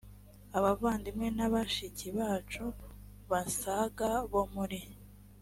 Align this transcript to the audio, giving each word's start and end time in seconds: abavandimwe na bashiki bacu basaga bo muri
abavandimwe 0.57 1.27
na 1.37 1.47
bashiki 1.53 2.07
bacu 2.17 2.65
basaga 3.29 4.09
bo 4.31 4.43
muri 4.53 4.79